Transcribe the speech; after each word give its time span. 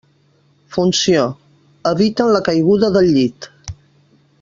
Funció: 0.75 1.27
eviten 1.93 2.33
la 2.39 2.43
caiguda 2.51 2.91
del 2.99 3.15
llit. 3.19 3.51